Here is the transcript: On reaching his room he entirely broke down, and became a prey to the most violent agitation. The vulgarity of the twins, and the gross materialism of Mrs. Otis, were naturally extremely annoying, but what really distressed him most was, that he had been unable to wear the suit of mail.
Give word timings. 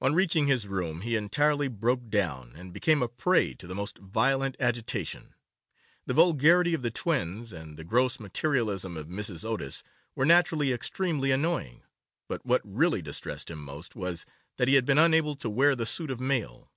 On 0.00 0.14
reaching 0.14 0.46
his 0.46 0.68
room 0.68 1.00
he 1.00 1.16
entirely 1.16 1.66
broke 1.66 2.10
down, 2.10 2.52
and 2.54 2.72
became 2.72 3.02
a 3.02 3.08
prey 3.08 3.54
to 3.54 3.66
the 3.66 3.74
most 3.74 3.98
violent 3.98 4.56
agitation. 4.60 5.34
The 6.06 6.14
vulgarity 6.14 6.74
of 6.74 6.82
the 6.82 6.92
twins, 6.92 7.52
and 7.52 7.76
the 7.76 7.82
gross 7.82 8.20
materialism 8.20 8.96
of 8.96 9.08
Mrs. 9.08 9.44
Otis, 9.44 9.82
were 10.14 10.24
naturally 10.24 10.72
extremely 10.72 11.32
annoying, 11.32 11.82
but 12.28 12.46
what 12.46 12.62
really 12.62 13.02
distressed 13.02 13.50
him 13.50 13.58
most 13.58 13.96
was, 13.96 14.24
that 14.58 14.68
he 14.68 14.74
had 14.74 14.84
been 14.84 14.96
unable 14.96 15.34
to 15.34 15.50
wear 15.50 15.74
the 15.74 15.86
suit 15.86 16.12
of 16.12 16.20
mail. 16.20 16.70